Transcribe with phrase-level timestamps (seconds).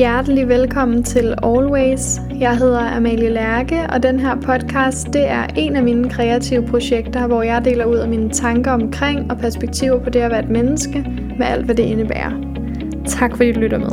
[0.00, 2.20] Hjertelig velkommen til Always.
[2.38, 7.26] Jeg hedder Amalie Lærke, og den her podcast det er en af mine kreative projekter,
[7.26, 10.48] hvor jeg deler ud af mine tanker omkring og perspektiver på det at være et
[10.50, 11.06] menneske,
[11.38, 12.32] med alt hvad det indebærer.
[13.06, 13.90] Tak fordi du lytter med.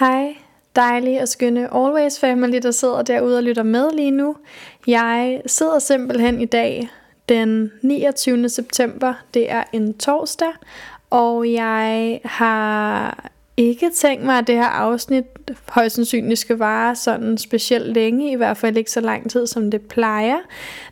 [0.00, 0.36] Hej,
[0.76, 4.36] dejlige og skønne Always Family, der sidder derude og lytter med lige nu.
[4.86, 6.88] Jeg sidder simpelthen i dag
[7.28, 8.48] den 29.
[8.48, 9.14] september.
[9.34, 10.52] Det er en torsdag,
[11.10, 15.24] og jeg har ikke tænkt mig, at det her afsnit
[15.68, 19.70] højst sandsynligt skal vare sådan specielt længe, i hvert fald ikke så lang tid, som
[19.70, 20.36] det plejer.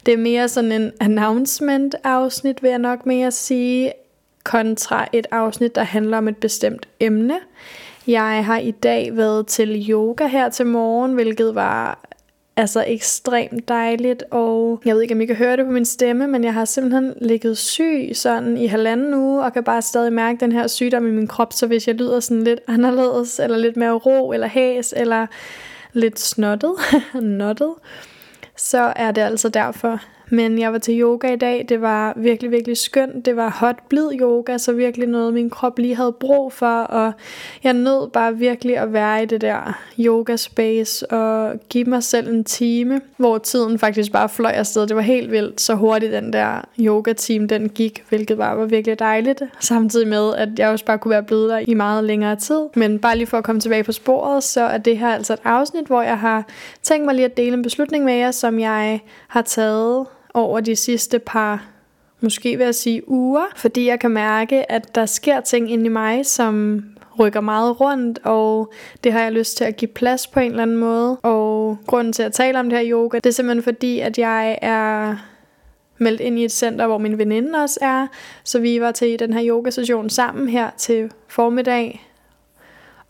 [0.07, 3.93] Det er mere sådan en announcement-afsnit, vil jeg nok mere sige,
[4.45, 7.39] kontra et afsnit, der handler om et bestemt emne.
[8.07, 12.06] Jeg har i dag været til yoga her til morgen, hvilket var
[12.57, 16.27] altså ekstremt dejligt, og jeg ved ikke, om I kan høre det på min stemme,
[16.27, 20.41] men jeg har simpelthen ligget syg sådan i halvanden uge, og kan bare stadig mærke
[20.41, 23.77] den her sygdom i min krop, så hvis jeg lyder sådan lidt anderledes, eller lidt
[23.77, 25.27] mere ro, eller hæs, eller
[25.93, 26.75] lidt snottet,
[27.15, 27.75] nottet,
[28.57, 30.01] så er det altså derfor.
[30.31, 31.67] Men jeg var til yoga i dag.
[31.69, 33.27] Det var virkelig, virkelig skønt.
[33.27, 36.81] Det var hot, blid yoga, så virkelig noget, min krop lige havde brug for.
[36.81, 37.13] Og
[37.65, 42.29] jeg nød bare virkelig at være i det der yoga space og give mig selv
[42.29, 44.87] en time, hvor tiden faktisk bare fløj afsted.
[44.87, 48.65] Det var helt vildt, så hurtigt den der yoga time den gik, hvilket bare var
[48.65, 49.43] virkelig dejligt.
[49.61, 52.61] Samtidig med, at jeg også bare kunne være blevet der i meget længere tid.
[52.75, 55.41] Men bare lige for at komme tilbage på sporet, så er det her altså et
[55.45, 56.45] afsnit, hvor jeg har
[56.83, 60.77] tænkt mig lige at dele en beslutning med jer, som jeg har taget over de
[60.77, 61.67] sidste par,
[62.21, 65.89] måske vil jeg sige uger, fordi jeg kan mærke, at der sker ting inde i
[65.89, 66.83] mig, som
[67.19, 68.73] rykker meget rundt, og
[69.05, 71.17] det har jeg lyst til at give plads på en eller anden måde.
[71.17, 74.59] Og grunden til at tale om det her yoga, det er simpelthen fordi, at jeg
[74.63, 75.17] er
[75.99, 78.07] meldt ind i et center, hvor min veninde også er.
[78.45, 82.07] Så vi var til den her yogasession sammen her til formiddag,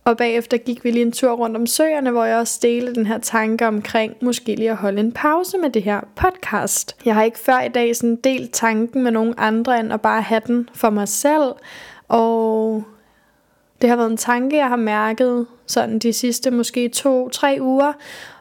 [0.07, 3.07] og bagefter gik vi lige en tur rundt om søerne, hvor jeg også delte den
[3.07, 6.97] her tanke omkring måske lige at holde en pause med det her podcast.
[7.05, 10.23] Jeg har ikke før i dag sådan delt tanken med nogen andre end at bare
[10.23, 11.53] have den for mig selv.
[12.09, 12.85] Og
[13.83, 17.93] det har været en tanke, jeg har mærket sådan de sidste måske to-tre uger.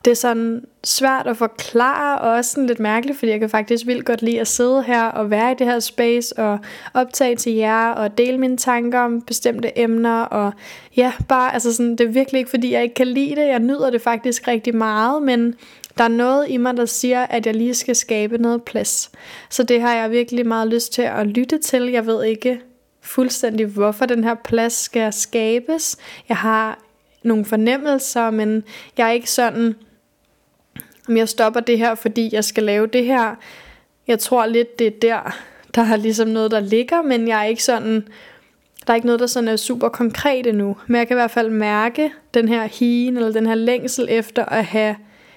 [0.06, 3.88] Det er sådan svært at forklare, og også sådan lidt mærkeligt, fordi jeg kan faktisk
[3.88, 6.59] vildt godt lide at sidde her og være i det her space, og
[6.94, 10.51] optage til jer, og dele mine tanker om bestemte emner, og
[10.97, 13.59] ja, bare, altså sådan, det er virkelig ikke, fordi jeg ikke kan lide det, jeg
[13.59, 15.56] nyder det faktisk rigtig meget, men
[15.97, 19.12] der er noget i mig, der siger, at jeg lige skal skabe noget plads.
[19.50, 21.91] Så det har jeg virkelig meget lyst til at lytte til.
[21.91, 22.62] Jeg ved ikke,
[23.05, 25.97] fuldstændig, hvorfor den her plads skal skabes.
[26.29, 26.79] Jeg har
[27.23, 28.63] nogle fornemmelser, men
[28.97, 29.75] jeg er ikke sådan,
[31.07, 33.35] om jeg stopper det her, fordi jeg skal lave det her.
[34.07, 35.38] Jeg tror lidt, det er der,
[35.75, 38.07] der er ligesom noget, der ligger, men jeg er ikke sådan,
[38.88, 40.77] der er ikke noget, der sådan er super konkret endnu.
[40.87, 44.45] Men jeg kan i hvert fald mærke den her hien, eller den her længsel efter
[44.45, 44.95] at have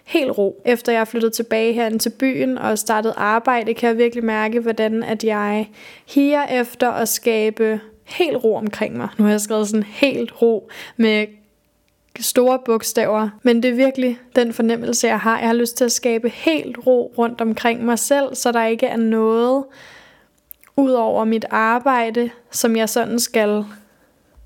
[0.09, 0.63] helt ro.
[0.65, 4.61] Efter jeg er flyttet tilbage her til byen og startet arbejde, kan jeg virkelig mærke,
[4.61, 5.69] hvordan at jeg
[6.07, 9.09] higer efter at skabe helt ro omkring mig.
[9.19, 11.27] Nu har jeg skrevet sådan helt ro med
[12.21, 15.39] store bogstaver, men det er virkelig den fornemmelse, jeg har.
[15.39, 18.87] Jeg har lyst til at skabe helt ro rundt omkring mig selv, så der ikke
[18.87, 19.65] er noget
[20.77, 23.65] ud over mit arbejde, som jeg sådan skal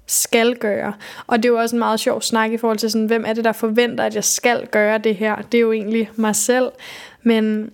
[0.07, 0.93] skal gøre.
[1.27, 3.33] Og det er jo også en meget sjov snak i forhold til sådan, hvem er
[3.33, 5.37] det, der forventer, at jeg skal gøre det her.
[5.37, 6.71] Det er jo egentlig mig selv.
[7.23, 7.71] Men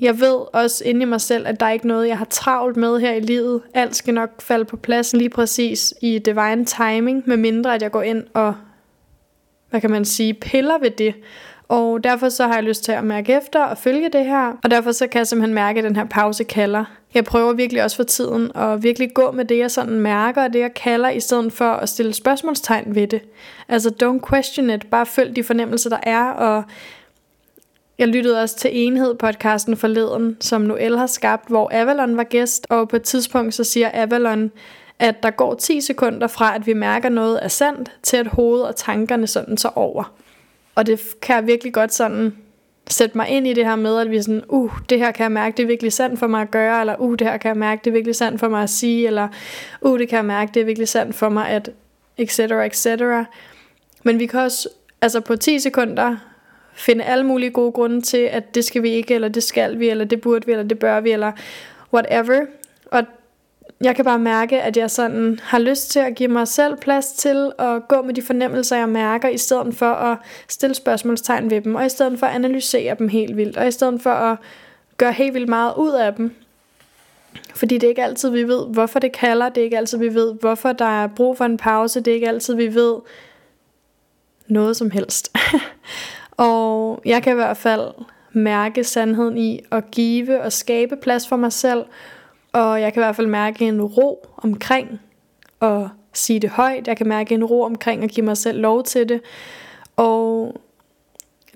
[0.00, 2.76] jeg ved også inde i mig selv, at der er ikke noget, jeg har travlt
[2.76, 3.62] med her i livet.
[3.74, 7.90] Alt skal nok falde på plads lige præcis i divine timing, med mindre at jeg
[7.90, 8.54] går ind og,
[9.70, 11.14] hvad kan man sige, piller ved det.
[11.68, 14.52] Og derfor så har jeg lyst til at mærke efter og følge det her.
[14.64, 16.84] Og derfor så kan jeg simpelthen mærke, at den her pause kalder.
[17.14, 20.52] Jeg prøver virkelig også for tiden at virkelig gå med det, jeg sådan mærker, og
[20.52, 23.22] det, jeg kalder, i stedet for at stille spørgsmålstegn ved det.
[23.68, 24.86] Altså, don't question it.
[24.90, 26.62] Bare følg de fornemmelser, der er, og
[27.98, 32.88] jeg lyttede også til Enhed-podcasten forleden, som Noel har skabt, hvor Avalon var gæst, og
[32.88, 34.50] på et tidspunkt så siger Avalon,
[34.98, 38.66] at der går 10 sekunder fra, at vi mærker noget er sandt, til at hovedet
[38.66, 40.12] og tankerne sådan så over.
[40.74, 42.36] Og det kan jeg virkelig godt sådan
[42.90, 45.32] sætte mig ind i det her med, at vi sådan, uh, det her kan jeg
[45.32, 47.56] mærke, det er virkelig sandt for mig at gøre, eller uh, det her kan jeg
[47.56, 49.28] mærke, det er virkelig sandt for mig at sige, eller
[49.80, 51.70] uh, det kan jeg mærke, det er virkelig sandt for mig at,
[52.16, 52.86] etc., etc.
[54.02, 54.68] Men vi kan også,
[55.00, 56.16] altså på 10 sekunder,
[56.74, 59.88] finde alle mulige gode grunde til, at det skal vi ikke, eller det skal vi,
[59.88, 61.32] eller det burde vi, eller det bør vi, eller
[61.92, 62.40] whatever.
[63.80, 67.12] Jeg kan bare mærke, at jeg sådan har lyst til at give mig selv plads
[67.12, 71.60] til at gå med de fornemmelser, jeg mærker, i stedet for at stille spørgsmålstegn ved
[71.60, 74.38] dem, og i stedet for at analysere dem helt vildt, og i stedet for at
[74.96, 76.34] gøre helt vildt meget ud af dem.
[77.54, 80.14] Fordi det er ikke altid, vi ved, hvorfor det kalder, det er ikke altid, vi
[80.14, 82.94] ved, hvorfor der er brug for en pause, det er ikke altid, vi ved,
[84.46, 85.36] noget som helst.
[86.36, 87.88] og jeg kan i hvert fald
[88.32, 91.84] mærke sandheden i at give og skabe plads for mig selv,
[92.52, 95.00] og jeg kan i hvert fald mærke en ro omkring
[95.62, 96.88] at sige det højt.
[96.88, 99.20] Jeg kan mærke en ro omkring at give mig selv lov til det.
[99.96, 100.54] Og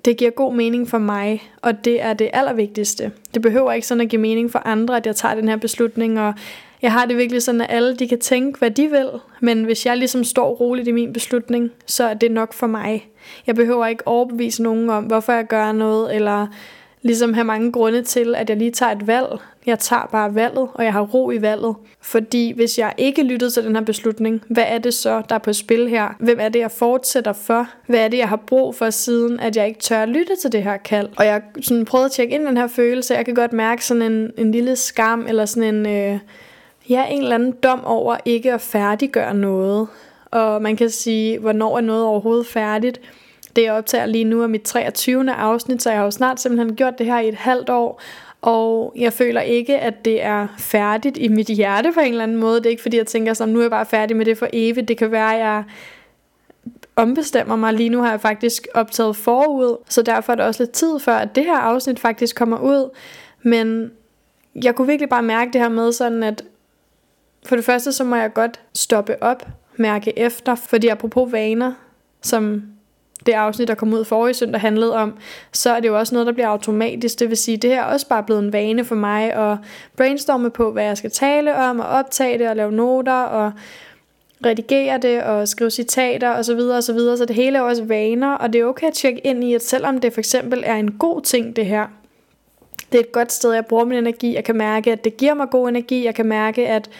[0.04, 3.12] det giver god mening for mig, og det er det allervigtigste.
[3.34, 6.20] Det behøver ikke sådan at give mening for andre, at jeg tager den her beslutning,
[6.20, 6.34] og
[6.82, 9.08] jeg har det virkelig sådan, at alle de kan tænke, hvad de vil,
[9.40, 13.08] men hvis jeg ligesom står roligt i min beslutning, så er det nok for mig.
[13.46, 16.46] Jeg behøver ikke overbevise nogen om, hvorfor jeg gør noget, eller
[17.02, 19.26] ligesom have mange grunde til, at jeg lige tager et valg.
[19.66, 21.74] Jeg tager bare valget, og jeg har ro i valget.
[22.00, 25.38] Fordi hvis jeg ikke lyttede til den her beslutning, hvad er det så, der er
[25.38, 26.08] på spil her?
[26.18, 27.68] Hvem er det, jeg fortsætter for?
[27.86, 30.52] Hvad er det, jeg har brug for siden, at jeg ikke tør at lytte til
[30.52, 31.08] det her kald?
[31.16, 33.14] Og jeg sådan prøvede at tjekke ind den her følelse.
[33.14, 36.18] Jeg kan godt mærke sådan en, en lille skam, eller sådan en, øh,
[36.88, 39.88] ja, en eller anden dom over ikke at færdiggøre noget.
[40.30, 43.00] Og man kan sige, hvornår er noget overhovedet færdigt?
[43.56, 45.32] Det jeg optager lige nu er mit 23.
[45.32, 48.00] afsnit, så jeg har jo snart simpelthen gjort det her i et halvt år,
[48.42, 52.36] og jeg føler ikke, at det er færdigt i mit hjerte på en eller anden
[52.36, 52.56] måde.
[52.56, 54.48] Det er ikke fordi, jeg tænker som nu er jeg bare færdig med det for
[54.52, 54.88] evigt.
[54.88, 55.64] Det kan være, at jeg
[56.96, 57.72] ombestemmer mig.
[57.72, 61.14] Lige nu har jeg faktisk optaget forud, så derfor er det også lidt tid før,
[61.14, 62.90] at det her afsnit faktisk kommer ud.
[63.42, 63.90] Men
[64.62, 66.44] jeg kunne virkelig bare mærke det her med sådan, at
[67.46, 69.46] for det første, så må jeg godt stoppe op,
[69.76, 71.72] mærke efter, fordi apropos vaner,
[72.22, 72.62] som
[73.26, 75.14] det afsnit, der kom ud forrige søndag handlede om,
[75.52, 77.20] så er det jo også noget, der bliver automatisk.
[77.20, 79.58] Det vil sige, det her er også bare blevet en vane for mig at
[79.96, 83.52] brainstorme på, hvad jeg skal tale om, og optage det, og lave noter, og
[84.46, 87.16] redigere det, og skrive citater, og så videre, og så videre.
[87.16, 89.64] Så det hele er også vaner, og det er okay at tjekke ind i, at
[89.64, 91.86] selvom det for eksempel er en god ting, det her,
[92.92, 95.34] det er et godt sted, jeg bruger min energi, jeg kan mærke, at det giver
[95.34, 96.90] mig god energi, jeg kan mærke, at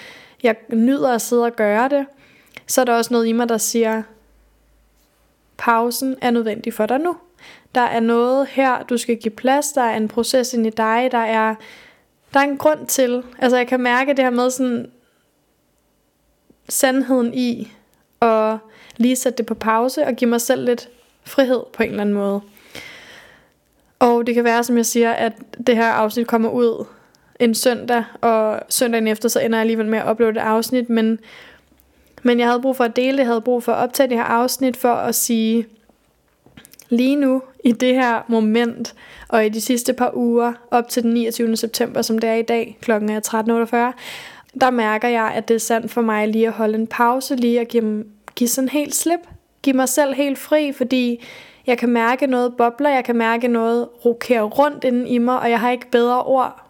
[0.43, 2.07] jeg nyder at sidde og gøre det,
[2.67, 4.03] så er der også noget i mig, der siger,
[5.59, 7.17] pausen er nødvendig for dig nu.
[7.75, 11.09] Der er noget her, du skal give plads, der er en proces ind i dig,
[11.13, 11.55] der er,
[12.35, 14.91] der er en grund til, altså jeg kan mærke det her med sådan,
[16.69, 17.73] sandheden i,
[18.21, 18.57] at
[18.97, 20.89] lige sætte det på pause, og give mig selv lidt
[21.25, 22.41] frihed på en eller anden måde.
[23.99, 25.33] Og det kan være, som jeg siger, at
[25.67, 26.87] det her afsnit kommer ud
[27.41, 31.19] en søndag, og søndagen efter, så ender jeg alligevel med at uploade et afsnit, men,
[32.23, 34.17] men jeg havde brug for at dele det, jeg havde brug for at optage det
[34.17, 35.67] her afsnit, for at sige,
[36.89, 38.95] lige nu, i det her moment,
[39.29, 41.57] og i de sidste par uger, op til den 29.
[41.57, 43.21] september, som det er i dag, klokken er
[43.93, 47.37] 13.48, der mærker jeg, at det er sandt for mig lige at holde en pause,
[47.37, 48.05] lige at give,
[48.35, 49.21] give sådan helt slip,
[49.63, 51.25] give mig selv helt fri, fordi
[51.67, 55.51] jeg kan mærke noget bobler, jeg kan mærke noget rokere rundt inden i mig, og
[55.51, 56.63] jeg har ikke bedre ord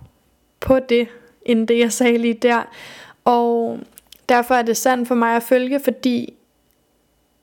[0.61, 1.09] på det,
[1.47, 2.63] end det jeg sagde lige der.
[3.25, 3.79] Og
[4.29, 6.35] derfor er det sandt for mig at følge, fordi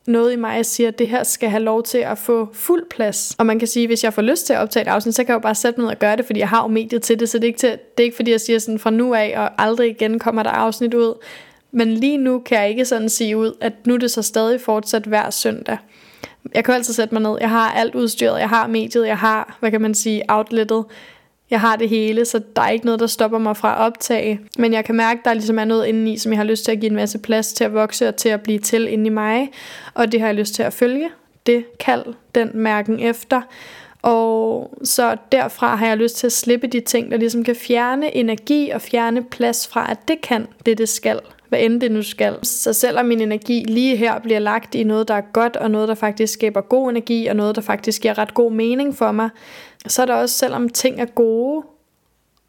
[0.07, 3.35] noget i mig siger, at det her skal have lov til at få fuld plads.
[3.37, 5.23] Og man kan sige, at hvis jeg får lyst til at optage et afsnit, så
[5.23, 7.01] kan jeg jo bare sætte mig ned og gøre det, fordi jeg har jo mediet
[7.01, 8.89] til det, så det er ikke, til, det er ikke fordi, jeg siger sådan fra
[8.89, 11.25] nu af, og aldrig igen kommer der afsnit ud.
[11.71, 14.61] Men lige nu kan jeg ikke sådan sige ud, at nu er det så stadig
[14.61, 15.77] fortsat hver søndag.
[16.55, 17.37] Jeg kan altid sætte mig ned.
[17.41, 20.85] Jeg har alt udstyret, jeg har mediet, jeg har, hvad kan man sige, outlettet.
[21.49, 24.39] Jeg har det hele, så der er ikke noget, der stopper mig fra at optage.
[24.57, 26.71] Men jeg kan mærke, at der ligesom er noget indeni, som jeg har lyst til
[26.71, 29.09] at give en masse plads til at vokse og til at blive til inde i
[29.09, 29.51] mig.
[29.93, 31.09] Og det har jeg lyst til at følge.
[31.45, 33.41] Det kald, den mærken efter.
[34.01, 38.15] Og så derfra har jeg lyst til at slippe de ting, der ligesom kan fjerne
[38.15, 42.01] energi og fjerne plads fra, at det kan det, det skal hvad end det nu
[42.01, 42.45] skal.
[42.45, 45.87] Så selvom min energi lige her bliver lagt i noget, der er godt, og noget,
[45.87, 49.29] der faktisk skaber god energi, og noget, der faktisk giver ret god mening for mig,
[49.87, 51.63] så er der også, selvom ting er gode,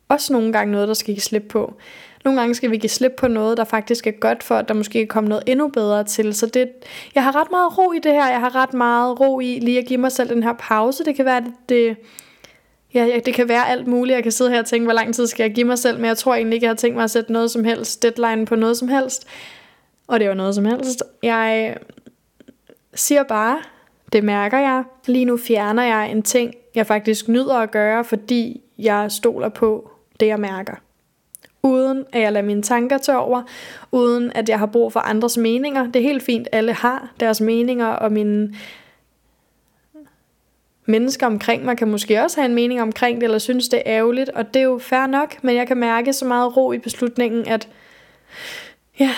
[0.08, 1.74] også nogle gange noget, der skal give slip på.
[2.24, 4.74] Nogle gange skal vi give slip på noget, der faktisk er godt for, at der
[4.74, 6.34] måske kan komme noget endnu bedre til.
[6.34, 6.68] Så det,
[7.14, 8.30] jeg har ret meget ro i det her.
[8.30, 11.04] Jeg har ret meget ro i lige at give mig selv den her pause.
[11.04, 11.96] Det kan være, at det,
[12.94, 14.14] ja, ja, det kan være alt muligt.
[14.14, 16.06] Jeg kan sidde her og tænke, hvor lang tid skal jeg give mig selv, men
[16.06, 18.56] jeg tror egentlig ikke, jeg har tænkt mig at sætte noget som helst, deadline på
[18.56, 19.26] noget som helst.
[20.08, 21.02] Og det var noget som helst.
[21.22, 21.76] Jeg
[22.94, 23.58] siger bare,
[24.12, 24.84] det mærker jeg.
[25.06, 29.90] Lige nu fjerner jeg en ting, jeg faktisk nyder at gøre, fordi jeg stoler på
[30.20, 30.74] det, jeg mærker.
[31.62, 33.42] Uden at jeg lader mine tanker tage over,
[33.92, 35.86] uden at jeg har brug for andres meninger.
[35.86, 38.54] Det er helt fint, alle har deres meninger, og mine
[40.90, 43.82] mennesker omkring mig kan måske også have en mening omkring det, eller synes det er
[43.86, 46.78] ærgerligt, og det er jo fair nok, men jeg kan mærke så meget ro i
[46.78, 47.68] beslutningen, at
[49.00, 49.10] ja,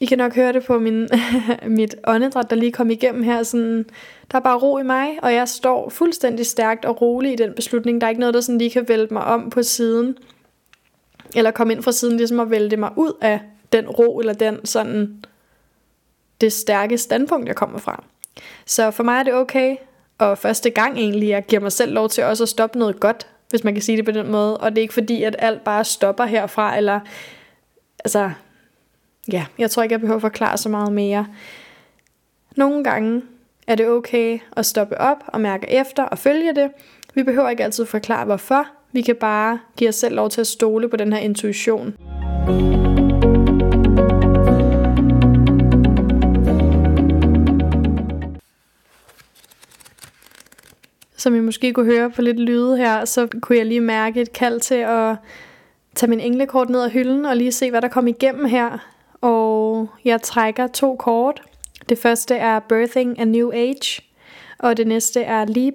[0.00, 1.08] I kan nok høre det på min,
[1.66, 3.84] mit åndedræt, der lige kom igennem her, sådan,
[4.32, 7.52] der er bare ro i mig, og jeg står fuldstændig stærkt og rolig i den
[7.54, 8.00] beslutning.
[8.00, 10.16] Der er ikke noget, der sådan lige kan vælte mig om på siden,
[11.36, 13.40] eller komme ind fra siden, ligesom at vælte mig ud af
[13.72, 15.24] den ro, eller den sådan,
[16.40, 18.04] det stærke standpunkt, jeg kommer fra.
[18.66, 19.76] Så for mig er det okay,
[20.22, 23.26] og første gang egentlig, jeg giver mig selv lov til også at stoppe noget godt,
[23.50, 24.58] hvis man kan sige det på den måde.
[24.58, 27.00] Og det er ikke fordi, at alt bare stopper herfra, eller
[28.04, 28.30] altså,
[29.32, 31.26] ja, jeg tror ikke, jeg behøver at forklare så meget mere.
[32.56, 33.22] Nogle gange
[33.66, 36.70] er det okay at stoppe op og mærke efter og følge det.
[37.14, 38.66] Vi behøver ikke altid forklare hvorfor.
[38.92, 41.94] Vi kan bare give os selv lov til at stole på den her intuition.
[51.22, 54.32] Som I måske kunne høre på lidt lyde her, så kunne jeg lige mærke et
[54.32, 55.16] kald til at
[55.94, 58.78] tage min englekort ned af hylden og lige se, hvad der kom igennem her.
[59.20, 61.42] Og jeg trækker to kort.
[61.88, 64.02] Det første er Birthing a New Age,
[64.58, 65.74] og det næste er Leap.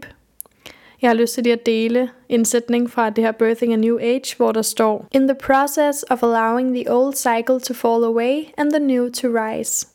[1.02, 3.98] Jeg har lyst til lige at dele en sætning fra det her Birthing a New
[4.00, 8.44] Age, hvor der står In the process of allowing the old cycle to fall away
[8.58, 9.88] and the new to rise.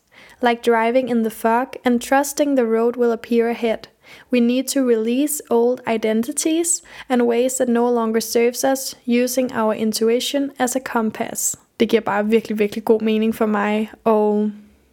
[0.43, 3.92] Like driving in the fog and trusting the road will appear ahead.
[4.31, 9.75] We need to release old identities and ways that no longer serves us using our
[9.75, 11.57] intuition as a compass.
[11.81, 14.51] Det giver bare virkelig, virkelig god mening for mig, og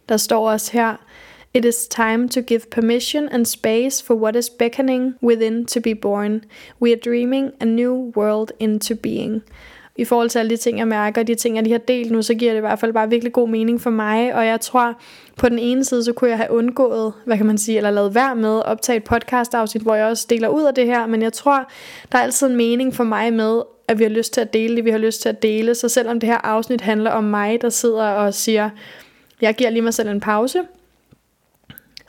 [0.08, 0.96] der står også her,
[1.54, 5.94] It is time to give permission and space for what is beckoning within to be
[5.94, 6.44] born.
[6.80, 9.42] We are dreaming a new world into being.
[9.96, 12.22] I forhold til alle de ting, jeg mærker, de ting, jeg lige har delt nu,
[12.22, 14.34] så giver det i hvert fald bare virkelig god mening for mig.
[14.34, 14.94] Og jeg tror,
[15.36, 18.14] på den ene side, så kunne jeg have undgået, hvad kan man sige, eller lavet
[18.14, 21.06] værd med at optage et podcast afsnit, hvor jeg også deler ud af det her.
[21.06, 21.70] Men jeg tror,
[22.12, 24.76] der er altid en mening for mig med, at vi har lyst til at dele
[24.76, 25.74] det, vi har lyst til at dele.
[25.74, 28.70] Så selvom det her afsnit handler om mig, der sidder og siger,
[29.40, 30.60] jeg giver lige mig selv en pause,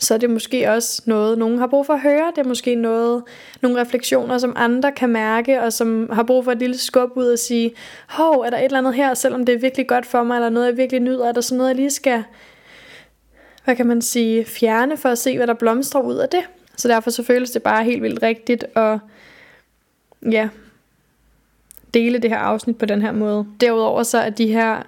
[0.01, 2.31] så er det måske også noget, nogen har brug for at høre.
[2.35, 3.23] Det er måske noget,
[3.61, 7.25] nogle refleksioner, som andre kan mærke, og som har brug for et lille skub ud
[7.25, 7.71] og sige,
[8.07, 10.49] hov, er der et eller andet her, selvom det er virkelig godt for mig, eller
[10.49, 12.23] noget, jeg virkelig nyder, er der sådan noget, jeg lige skal,
[13.65, 16.41] hvad kan man sige, fjerne for at se, hvad der blomstrer ud af det.
[16.75, 18.99] Så derfor så føles det bare helt vildt rigtigt at
[20.31, 20.49] ja,
[21.93, 23.47] dele det her afsnit på den her måde.
[23.61, 24.83] Derudover så er de her,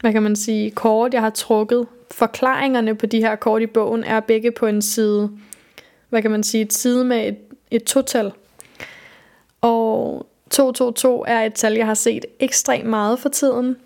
[0.00, 4.04] hvad kan man sige, kort, jeg har trukket, forklaringerne på de her kort i bogen
[4.04, 5.30] er begge på en side,
[6.08, 7.38] hvad kan man sige, et side med et,
[7.70, 8.32] et total.
[9.60, 13.76] Og 222 er et tal, jeg har set ekstremt meget for tiden.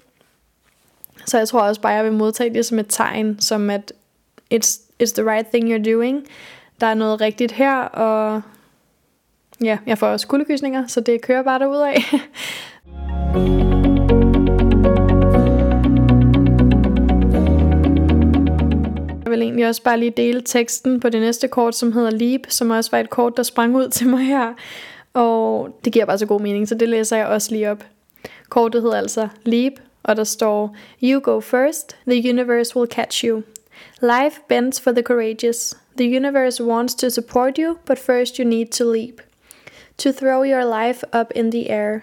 [1.26, 3.92] Så jeg tror også bare, jeg vil modtage det som et tegn, som at
[4.54, 6.26] it's, it's the right thing you're doing.
[6.80, 8.42] Der er noget rigtigt her, og
[9.62, 11.94] ja, jeg får også kuldekysninger, så det kører bare derudad.
[19.54, 22.90] egentlig også bare lige dele teksten på det næste kort, som hedder Leap, som også
[22.90, 24.54] var et kort, der sprang ud til mig her.
[25.12, 27.84] Og det giver bare så god mening, så det læser jeg også lige op.
[28.48, 33.42] Kortet hedder altså Leap, og der står You go first, the universe will catch you.
[34.00, 35.74] Life bends for the courageous.
[35.96, 39.20] The universe wants to support you, but first you need to leap.
[39.98, 42.00] To throw your life up in the air.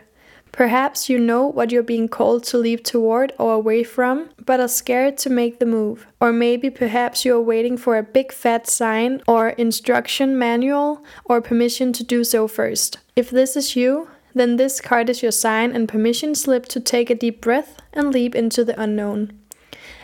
[0.51, 4.67] Perhaps you know what you're being called to leap toward or away from, but are
[4.67, 6.05] scared to make the move.
[6.19, 11.93] Or maybe perhaps you're waiting for a big fat sign or instruction manual or permission
[11.93, 12.97] to do so first.
[13.15, 17.09] If this is you, then this card is your sign and permission slip to take
[17.09, 19.31] a deep breath and leap into the unknown.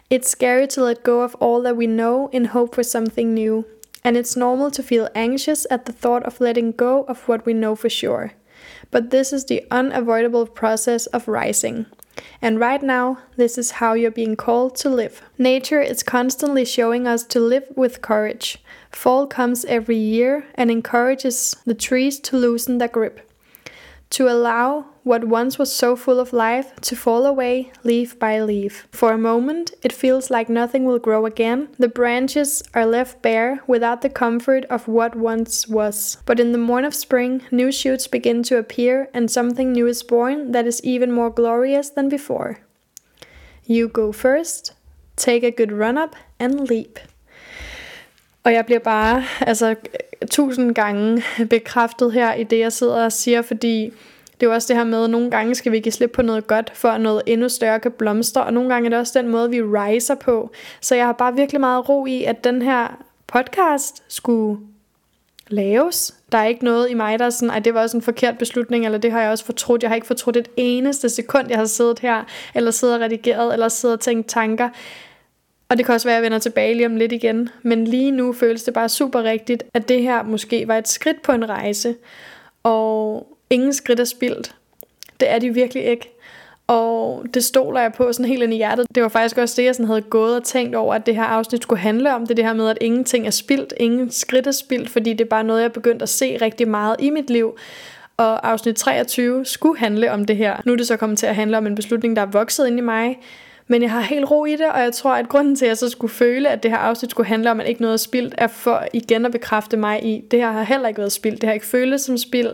[0.09, 3.65] It's scary to let go of all that we know in hope for something new,
[4.03, 7.53] and it's normal to feel anxious at the thought of letting go of what we
[7.53, 8.31] know for sure.
[8.91, 11.85] But this is the unavoidable process of rising.
[12.41, 15.21] And right now, this is how you're being called to live.
[15.37, 18.57] Nature is constantly showing us to live with courage.
[18.91, 23.27] Fall comes every year and encourages the trees to loosen their grip
[24.09, 28.87] to allow what once was so full of life to fall away leaf by leaf.
[28.91, 31.69] For a moment, it feels like nothing will grow again.
[31.79, 36.17] The branches are left bare without the comfort of what once was.
[36.25, 40.03] But in the morn of spring, new shoots begin to appear, and something new is
[40.03, 42.59] born that is even more glorious than before.
[43.65, 44.73] You go first,
[45.15, 46.99] take a good run up, and leap.
[48.43, 49.75] Og jeg bliver bare altså
[50.31, 53.91] tusind gange bekræftet her i det, jeg sidder og siger, fordi
[54.39, 56.21] det er jo også det her med, at nogle gange skal vi give slip på
[56.21, 59.19] noget godt, for at noget endnu større kan blomstre, og nogle gange er det også
[59.19, 60.51] den måde, vi riser på.
[60.81, 64.59] Så jeg har bare virkelig meget ro i, at den her podcast skulle
[65.47, 66.15] laves.
[66.31, 68.37] Der er ikke noget i mig, der er sådan, at det var også en forkert
[68.37, 69.83] beslutning, eller det har jeg også fortrudt.
[69.83, 72.23] Jeg har ikke fortrudt et eneste sekund, jeg har siddet her,
[72.55, 74.69] eller siddet og redigeret, eller siddet og tænkt tanker.
[75.69, 77.49] Og det kan også være, at jeg vender tilbage lige om lidt igen.
[77.63, 81.21] Men lige nu føles det bare super rigtigt, at det her måske var et skridt
[81.21, 81.95] på en rejse.
[82.63, 84.55] Og ingen skridt er spildt.
[85.19, 86.09] Det er de virkelig ikke.
[86.67, 88.87] Og det stoler jeg på sådan helt ind i hjertet.
[88.95, 91.23] Det var faktisk også det, jeg sådan havde gået og tænkt over, at det her
[91.23, 92.21] afsnit skulle handle om.
[92.21, 95.21] Det er det her med, at ingenting er spildt, ingen skridt er spildt, fordi det
[95.21, 97.57] er bare noget, jeg er begyndt at se rigtig meget i mit liv.
[98.17, 100.61] Og afsnit 23 skulle handle om det her.
[100.65, 102.77] Nu er det så kommet til at handle om en beslutning, der er vokset ind
[102.77, 103.17] i mig.
[103.67, 105.77] Men jeg har helt ro i det, og jeg tror, at grunden til, at jeg
[105.77, 108.35] så skulle føle, at det her afsnit skulle handle om, at ikke noget er spildt,
[108.37, 111.41] er for igen at bekræfte mig i, det her har heller ikke været spildt.
[111.41, 112.49] Det har ikke føles som spild.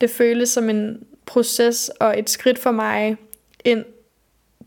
[0.00, 3.16] Det føles som en proces og et skridt for mig
[3.64, 3.84] ind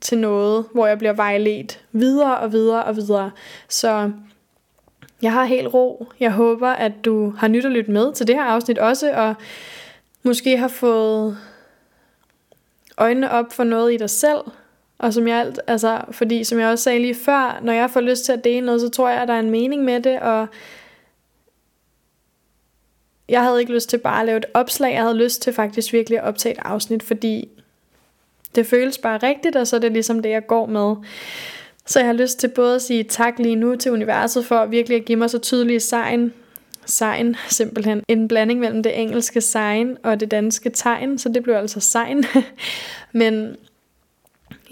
[0.02, 3.32] til noget, hvor jeg bliver vejledt videre og videre og videre.
[3.70, 4.12] Så
[5.22, 6.08] jeg har helt ro.
[6.20, 9.36] Jeg håber, at du har nyt at lytte med til det her afsnit også, og
[10.24, 11.38] måske har fået
[12.98, 14.42] øjnene op for noget i dig selv,
[14.98, 18.02] og som jeg alt, altså, fordi som jeg også sagde lige før, når jeg får
[18.02, 20.20] lyst til at dele noget, så tror jeg, at der er en mening med det,
[20.20, 20.48] og
[23.30, 25.94] jeg havde ikke lyst til bare at lave et opslag, jeg havde lyst til faktisk
[25.94, 27.50] virkelig at optage et afsnit, fordi
[28.56, 30.96] det føles bare rigtigt, og så er det ligesom det, jeg går med.
[31.86, 34.98] Så jeg har lyst til både at sige tak lige nu til universet for virkelig
[34.98, 36.34] at give mig så tydelige sign.
[36.86, 38.04] Sign, simpelthen.
[38.08, 42.24] En blanding mellem det engelske sign og det danske tegn, så det blev altså sign.
[43.12, 43.56] Men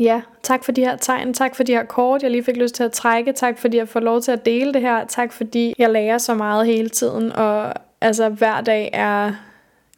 [0.01, 2.75] ja, tak for de her tegn, tak for de her kort, jeg lige fik lyst
[2.75, 5.73] til at trække, tak fordi jeg får lov til at dele det her, tak fordi
[5.77, 9.31] jeg lærer så meget hele tiden, og altså hver dag er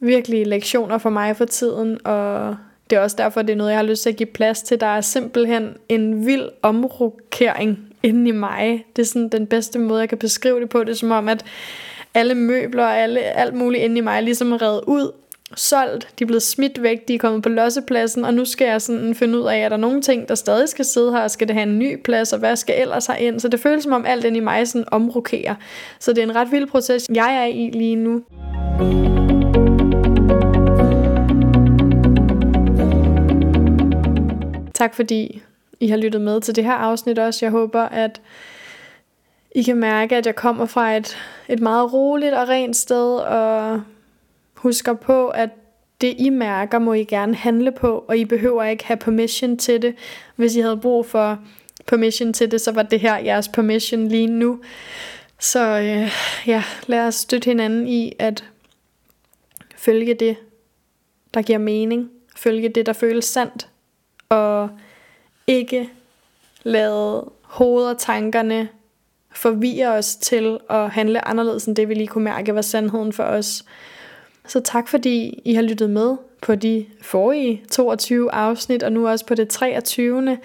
[0.00, 2.56] virkelig lektioner for mig for tiden, og
[2.90, 4.80] det er også derfor, det er noget, jeg har lyst til at give plads til.
[4.80, 8.86] Der er simpelthen en vild omrokering inde i mig.
[8.96, 10.84] Det er sådan den bedste måde, jeg kan beskrive det på.
[10.84, 11.44] Det er som om, at
[12.14, 15.12] alle møbler og alle, alt muligt inde i mig er ligesom reddet ud,
[15.56, 18.82] solgt, de er blevet smidt væk, de er kommet på lossepladsen, og nu skal jeg
[18.82, 21.56] sådan finde ud af, er der nogle ting, der stadig skal sidde her, skal det
[21.56, 23.40] have en ny plads, og hvad skal ellers ind?
[23.40, 25.54] Så det føles som om alt inde i mig sådan omrokerer.
[25.98, 28.22] Så det er en ret vild proces, jeg er i lige nu.
[34.74, 35.42] Tak fordi
[35.80, 37.46] I har lyttet med til det her afsnit også.
[37.46, 38.20] Jeg håber, at
[39.54, 41.16] I kan mærke, at jeg kommer fra et,
[41.48, 43.82] et meget roligt og rent sted, og
[44.64, 45.50] husker på, at
[46.00, 49.82] det I mærker, må I gerne handle på, og I behøver ikke have permission til
[49.82, 49.94] det.
[50.36, 51.38] Hvis I havde brug for
[51.86, 54.60] permission til det, så var det her jeres permission lige nu.
[55.38, 56.12] Så øh,
[56.46, 58.44] ja, lad os støtte hinanden i at
[59.76, 60.36] følge det,
[61.34, 62.10] der giver mening.
[62.36, 63.68] Følge det, der føles sandt
[64.28, 64.70] og
[65.46, 65.90] ikke
[66.62, 68.68] lade hovedtankerne
[69.32, 73.22] forvirre os til at handle anderledes end det, vi lige kunne mærke var sandheden for
[73.22, 73.64] os.
[74.48, 79.26] Så tak fordi I har lyttet med på de forrige 22 afsnit, og nu også
[79.26, 80.38] på det 23.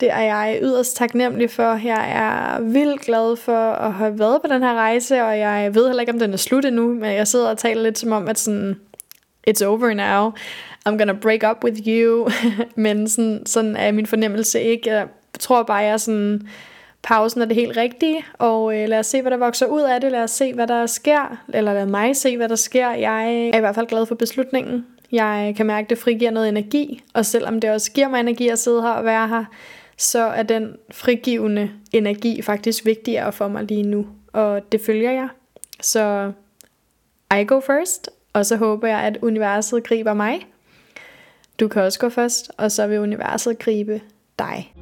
[0.00, 1.86] Det er jeg yderst taknemmelig for.
[1.86, 5.86] Jeg er vildt glad for at have været på den her rejse, og jeg ved
[5.86, 8.28] heller ikke, om den er slut endnu, men jeg sidder og taler lidt som om,
[8.28, 8.80] at sådan,
[9.50, 10.32] it's over now.
[10.88, 12.28] I'm gonna break up with you.
[12.76, 14.92] Men sådan, sådan er min fornemmelse ikke.
[14.92, 15.08] Jeg
[15.40, 16.48] tror bare, jeg er sådan,
[17.04, 20.00] pausen er det helt rigtige, og øh, lad os se, hvad der vokser ud af
[20.00, 20.12] det.
[20.12, 22.90] Lad os se, hvad der sker, eller lad mig se, hvad der sker.
[22.90, 24.86] Jeg er i hvert fald glad for beslutningen.
[25.12, 28.48] Jeg kan mærke, at det frigiver noget energi, og selvom det også giver mig energi
[28.48, 29.44] at sidde her og være her,
[29.96, 35.28] så er den frigivende energi faktisk vigtigere for mig lige nu, og det følger jeg.
[35.80, 36.32] Så
[37.40, 40.46] I go first, og så håber jeg, at universet griber mig,
[41.60, 44.00] du kan også gå først, og så vil universet gribe
[44.38, 44.73] dig.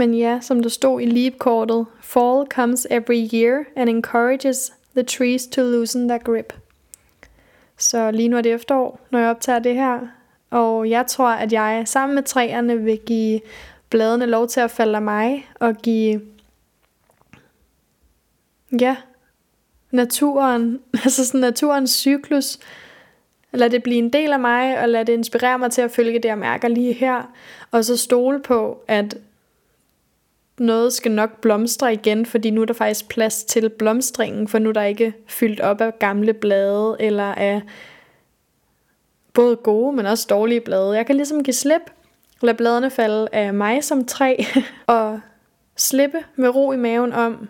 [0.00, 5.46] Men ja, som der stod i leapkortet, fall comes every year and encourages the trees
[5.46, 6.52] to loosen their grip.
[7.78, 10.00] Så lige nu er det efterår, når jeg optager det her,
[10.50, 13.40] og jeg tror, at jeg sammen med træerne vil give
[13.90, 16.20] bladene lov til at falde af mig, og give
[18.80, 18.96] ja,
[19.90, 22.58] naturen, altså sådan naturens cyklus.
[23.52, 26.14] Lad det blive en del af mig, og lad det inspirere mig til at følge
[26.14, 27.32] det, jeg mærker lige her.
[27.70, 29.16] Og så stole på, at
[30.60, 34.68] noget skal nok blomstre igen, fordi nu er der faktisk plads til blomstringen, for nu
[34.68, 37.60] er der ikke fyldt op af gamle blade, eller af
[39.32, 40.96] både gode, men også dårlige blade.
[40.96, 41.90] Jeg kan ligesom give slip,
[42.42, 44.36] lade bladene falde af mig som træ,
[44.86, 45.20] og
[45.76, 47.48] slippe med ro i maven om,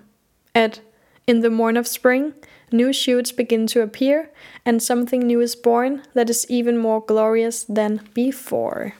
[0.54, 0.82] at
[1.26, 2.34] In the morn of spring,
[2.72, 4.22] new shoots begin to appear,
[4.64, 8.90] and something new is born that is even more glorious than before.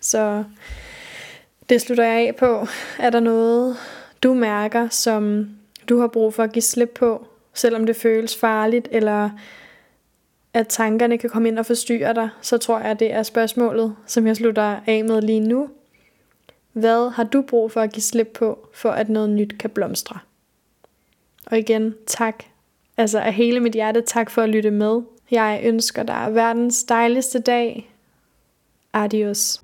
[0.00, 0.44] Så
[1.70, 2.66] det slutter jeg af på.
[2.98, 3.76] Er der noget,
[4.22, 5.48] du mærker, som
[5.88, 9.30] du har brug for at give slip på, selvom det føles farligt, eller
[10.54, 14.26] at tankerne kan komme ind og forstyrre dig, så tror jeg, det er spørgsmålet, som
[14.26, 15.68] jeg slutter af med lige nu.
[16.72, 20.18] Hvad har du brug for at give slip på, for at noget nyt kan blomstre?
[21.46, 22.44] Og igen, tak,
[23.00, 25.02] Altså af hele mit hjerte tak for at lytte med.
[25.30, 27.90] Jeg ønsker dig verdens dejligste dag.
[28.92, 29.60] Adios.